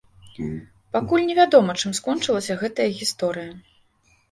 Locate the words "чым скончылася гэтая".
1.83-2.89